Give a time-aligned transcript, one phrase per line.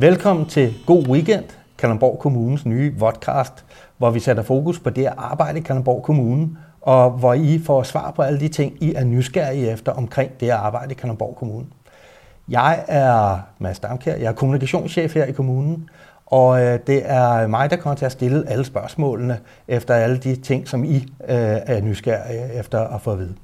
[0.00, 1.44] Velkommen til God Weekend,
[1.78, 3.64] Kalundborg Kommunes nye podcast,
[3.98, 6.48] hvor vi sætter fokus på det at arbejde i Kalundborg Kommune,
[6.80, 10.46] og hvor I får svar på alle de ting, I er nysgerrige efter omkring det
[10.46, 11.66] at arbejde i Kalundborg Kommune.
[12.48, 15.88] Jeg er Mads Damkær, jeg er kommunikationschef her i kommunen,
[16.26, 19.38] og øh, det er mig, der kommer til at stille alle spørgsmålene
[19.68, 23.34] efter alle de ting, som I øh, er nysgerrige efter at få at vide.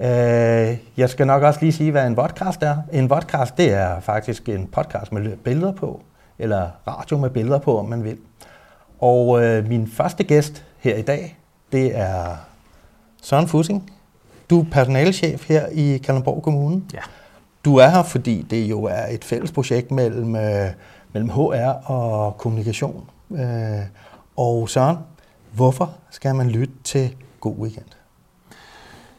[0.00, 2.76] Øh, jeg skal nok også lige sige, hvad en podcast er.
[2.92, 6.02] En podcast, det er faktisk en podcast med billeder på,
[6.38, 8.18] eller radio med billeder på, om man vil.
[8.98, 11.38] Og øh, min første gæst her i dag,
[11.72, 12.36] det er
[13.22, 13.92] Søren Fussing.
[14.50, 16.82] Du er personalechef her i Kalundborg Kommune.
[16.94, 17.00] Ja.
[17.64, 20.70] Du er her, fordi det jo er et fælles projekt mellem, øh,
[21.12, 23.10] mellem HR og kommunikation.
[23.30, 23.80] Øh,
[24.36, 24.96] og Søren,
[25.52, 27.97] hvorfor skal man lytte til God Weekend?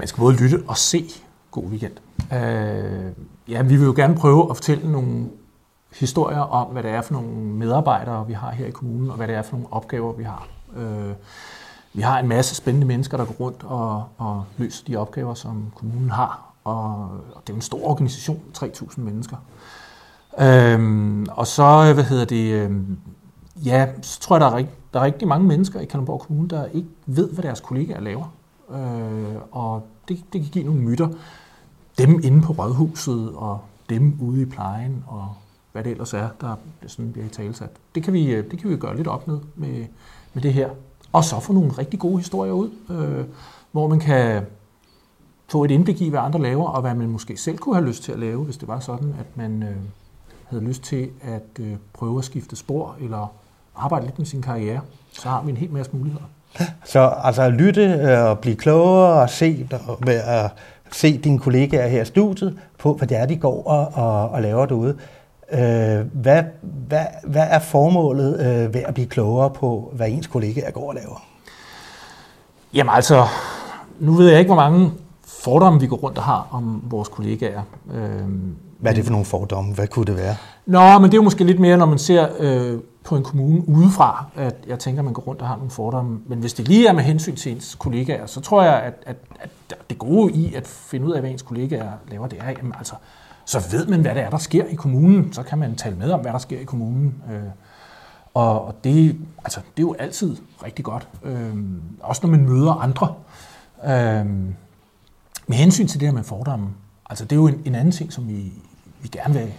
[0.00, 1.04] Man skal både lytte og se
[1.50, 1.92] God Weekend.
[2.32, 3.12] Øh,
[3.48, 5.28] ja, vi vil jo gerne prøve at fortælle nogle
[5.94, 9.28] historier om, hvad det er for nogle medarbejdere, vi har her i kommunen, og hvad
[9.28, 10.48] det er for nogle opgaver, vi har.
[10.76, 11.12] Øh,
[11.92, 15.72] vi har en masse spændende mennesker, der går rundt og, og løser de opgaver, som
[15.74, 16.52] kommunen har.
[16.64, 19.36] Og, og det er en stor organisation, 3.000 mennesker.
[20.40, 22.98] Øhm, og så, hvad hedder det, øhm,
[23.64, 26.48] ja, så tror jeg, der er, rigt, der er rigtig mange mennesker i Kalundborg Kommune,
[26.48, 28.39] der ikke ved, hvad deres kollegaer laver.
[28.72, 31.08] Øh, og det, det kan give nogle myter.
[31.98, 35.34] Dem inde på rådhuset, og dem ude i plejen, og
[35.72, 36.54] hvad det ellers er, der
[36.86, 37.70] sådan bliver i talesat.
[37.94, 39.86] Det kan, vi, øh, det kan vi gøre lidt op med, med,
[40.34, 40.70] med det her.
[41.12, 43.24] Og så få nogle rigtig gode historier ud, øh,
[43.72, 44.46] hvor man kan
[45.48, 48.02] få et indblik i, hvad andre laver, og hvad man måske selv kunne have lyst
[48.02, 49.76] til at lave, hvis det var sådan, at man øh,
[50.44, 53.32] havde lyst til at øh, prøve at skifte spor, eller
[53.76, 54.80] arbejde lidt med sin karriere.
[55.12, 56.24] Så har vi en hel masse muligheder.
[56.84, 60.50] Så altså lytte øh, og blive klogere og se, og, at
[60.92, 64.42] se dine kollegaer her i studiet på, hvad det er, de går og, og, og
[64.42, 64.96] laver derude.
[65.52, 70.70] Øh, hvad, hvad, hvad er formålet øh, ved at blive klogere på, hvad ens kollegaer
[70.70, 71.22] går og laver?
[72.74, 73.26] Jamen altså,
[74.00, 74.90] nu ved jeg ikke, hvor mange
[75.26, 77.62] fordomme, vi går rundt og har om vores kollegaer.
[77.94, 79.74] Øhm, Hvad er det for nogle fordomme?
[79.74, 80.36] Hvad kunne det være?
[80.66, 83.68] Nå, men det er jo måske lidt mere, når man ser øh, på en kommune
[83.68, 86.20] udefra, at jeg tænker, at man går rundt og har nogle fordomme.
[86.26, 89.16] Men hvis det lige er med hensyn til ens kollegaer, så tror jeg, at, at,
[89.40, 89.50] at
[89.90, 92.94] det gode i at finde ud af, hvad ens kollegaer laver, det er, jamen, altså,
[93.44, 95.32] så ved man, hvad det er, der sker i kommunen.
[95.32, 97.22] Så kan man tale med om, hvad der sker i kommunen.
[97.32, 97.40] Øh,
[98.34, 101.08] og, og det, altså, det er jo altid rigtig godt.
[101.24, 101.56] Øh,
[102.00, 103.14] også når man møder andre.
[103.84, 104.26] Øh,
[105.46, 106.68] med hensyn til det her med fordomme,
[107.10, 108.52] altså det er jo en, en anden ting, som vi,
[109.02, 109.52] vi gerne vil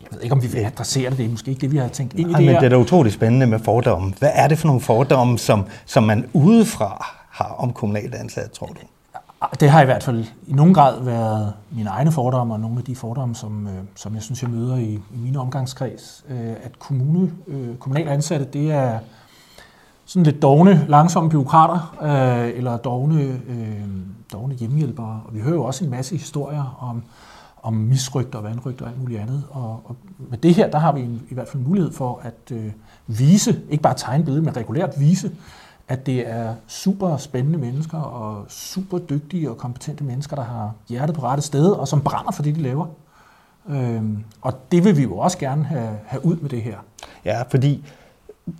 [0.00, 1.18] jeg ved ikke, om vi vil adressere det.
[1.18, 2.52] Det er måske ikke det, vi har tænkt ind i det her.
[2.52, 4.14] men det er da utroligt spændende med fordomme.
[4.18, 8.66] Hvad er det for nogle fordomme, som, som man udefra har om kommunalt ansat, tror
[8.66, 8.74] du?
[9.60, 12.84] Det har i hvert fald i nogen grad været mine egne fordomme, og nogle af
[12.84, 16.24] de fordomme, som, øh, som jeg synes, jeg møder i, i mine omgangskreds.
[16.28, 18.98] Øh, at kommune, øh, kommunalt ansatte, det er
[20.04, 21.96] sådan lidt dogne, langsomme byråkrater,
[22.56, 23.40] eller dogne,
[24.32, 25.20] dogne hjemmehjælpere.
[25.26, 27.02] Og vi hører jo også en masse historier om,
[27.66, 29.44] om misrygt og vandrygt og alt muligt andet.
[29.50, 29.96] Og, og
[30.30, 32.72] med det her, der har vi en, i hvert fald mulighed for at øh,
[33.06, 35.30] vise, ikke bare tegnbillede, men regulært vise,
[35.88, 41.16] at det er super spændende mennesker og super dygtige og kompetente mennesker, der har hjertet
[41.16, 42.86] på rette sted og som brænder for det, de laver.
[43.68, 46.78] Øhm, og det vil vi jo også gerne have, have ud med det her.
[47.24, 47.84] Ja, fordi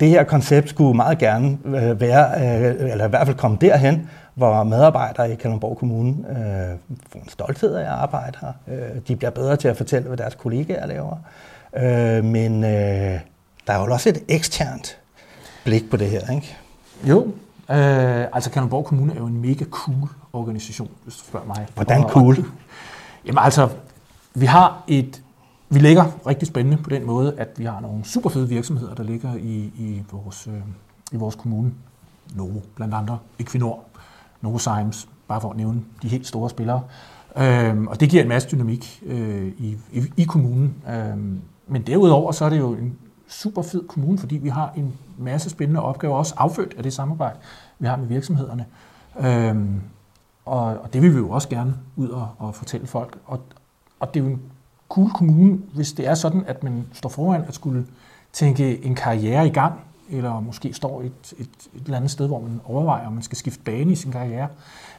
[0.00, 4.10] det her koncept skulle meget gerne øh, være, øh, eller i hvert fald komme derhen,
[4.34, 8.52] hvor medarbejdere i Kalundborg Kommune øh, får en stolthed af at arbejde her.
[8.68, 11.16] Øh, de bliver bedre til at fortælle, hvad deres kollegaer laver.
[11.76, 13.20] Øh, men øh,
[13.66, 14.98] der er jo også et eksternt
[15.64, 16.56] blik på det her, ikke?
[17.04, 17.26] Jo,
[17.70, 21.66] øh, altså Kalundborg Kommune er jo en mega cool organisation, hvis du spørger mig.
[21.74, 22.36] Hvordan cool?
[23.26, 23.68] Jamen altså,
[24.34, 25.22] vi har et
[25.68, 29.02] vi ligger rigtig spændende på den måde, at vi har nogle super fede virksomheder, der
[29.02, 30.60] ligger i, i, vores, øh,
[31.12, 31.72] i vores kommune.
[32.34, 33.84] Novo, blandt andre Equinor,
[34.40, 36.82] Novozymes, bare for at nævne de helt store spillere.
[37.36, 40.74] Øhm, og det giver en masse dynamik øh, i, i, i kommunen.
[40.90, 42.98] Øhm, men derudover så er det jo en
[43.28, 47.38] super fed kommune, fordi vi har en masse spændende opgaver, også affødt af det samarbejde,
[47.78, 48.66] vi har med virksomhederne.
[49.20, 49.80] Øhm,
[50.44, 53.18] og, og det vil vi jo også gerne ud og, og fortælle folk.
[53.26, 53.40] Og,
[54.00, 54.40] og det er jo en
[54.88, 57.86] cool kommune, hvis det er sådan, at man står foran at skulle
[58.32, 59.80] tænke en karriere i gang,
[60.10, 63.38] eller måske står et, et, et eller andet sted, hvor man overvejer, om man skal
[63.38, 64.48] skifte bane i sin karriere,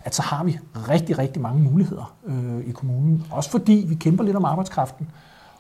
[0.04, 3.24] at så har vi rigtig, rigtig mange muligheder øh, i kommunen.
[3.32, 5.10] Også fordi vi kæmper lidt om arbejdskraften.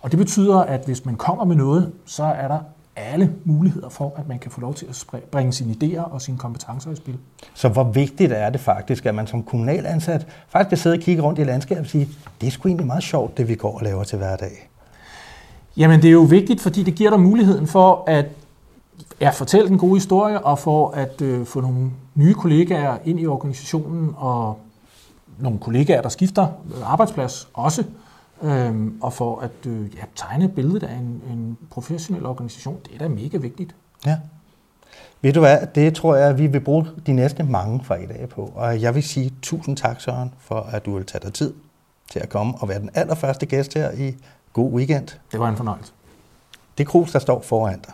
[0.01, 2.59] Og det betyder, at hvis man kommer med noget, så er der
[2.97, 6.38] alle muligheder for, at man kan få lov til at bringe sine idéer og sine
[6.38, 7.17] kompetencer i spil.
[7.53, 10.99] Så hvor vigtigt er det faktisk, at man som kommunal ansat faktisk kan sidde og
[10.99, 12.09] kigge rundt i landskabet og sige,
[12.41, 14.69] det er sgu egentlig meget sjovt, det vi går og laver til hverdag?
[15.77, 18.25] Jamen det er jo vigtigt, fordi det giver dig muligheden for at
[19.21, 23.27] ja, fortælle den gode historie og for at øh, få nogle nye kollegaer ind i
[23.27, 24.59] organisationen og
[25.39, 26.47] nogle kollegaer, der skifter
[26.85, 27.83] arbejdsplads også,
[28.42, 32.80] øhm, og for at øh, ja, tegne billedet af en, en professionel organisation.
[32.86, 33.75] Det er da mega vigtigt.
[34.06, 34.18] Ja.
[35.22, 38.51] Ved du hvad, det tror jeg, at vi vil bruge de næste mange fredage på.
[38.56, 41.54] Og jeg vil sige tusind tak, Søren, for at du vil tage dig tid
[42.12, 44.16] til at komme og være den allerførste gæst her i
[44.54, 45.07] God Weekend.
[45.31, 45.94] Det var en fornøjelse.
[46.78, 47.94] Det krus, der står foran dig,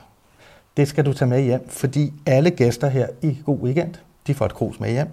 [0.78, 3.94] det skal du tage med hjem, fordi alle gæster her i God Weekend,
[4.28, 5.07] de får et krus med hjem,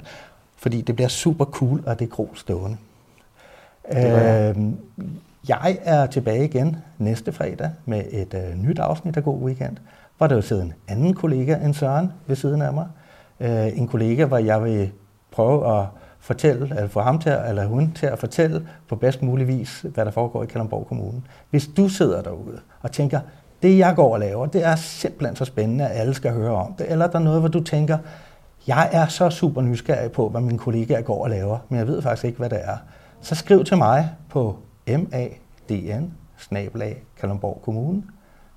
[0.57, 2.77] fordi det bliver super cool, at det er krus stående.
[3.97, 4.57] Øh,
[5.49, 9.77] jeg er tilbage igen næste fredag med et øh, nyt afsnit af God Weekend,
[10.19, 12.87] hvor der jo sidder en anden kollega end Søren ved siden af mig.
[13.41, 14.91] Øh, en kollega, hvor jeg vil
[15.33, 15.87] prøve at
[16.21, 20.05] fortælle, eller få ham til, eller hun til at fortælle på bedst mulig vis, hvad
[20.05, 21.23] der foregår i Kalundborg Kommune.
[21.51, 23.21] Hvis du sidder derude og tænker,
[23.63, 26.75] det jeg går og laver, det er simpelthen så spændende, at alle skal høre om
[26.79, 27.99] det, eller er der noget, hvor du tænker,
[28.67, 32.03] jeg er så super nysgerrig på, hvad mine kollegaer går og laver, men jeg ved
[32.03, 32.77] faktisk ikke, hvad det er.
[33.23, 34.59] Så skriv til mig på
[34.89, 36.15] madn
[37.21, 38.03] Kalundborg Kommune.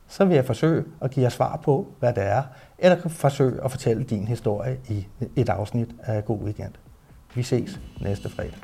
[0.07, 2.43] Så vil jeg forsøge at give jer svar på, hvad det er,
[2.77, 6.73] eller forsøge at fortælle din historie i et afsnit af God Weekend.
[7.35, 8.59] Vi ses næste fredag.